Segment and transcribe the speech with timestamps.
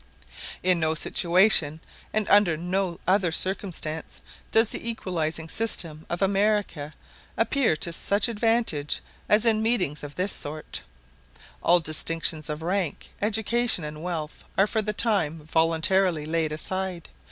[0.63, 1.79] In no situation,
[2.11, 6.95] and under no other circumstance, does the equalizing system of America
[7.37, 10.81] appear to such advantage as in meetings of this sort.
[11.61, 17.09] All distinctions of rank, education, and wealth are for the time voluntarily laid aside.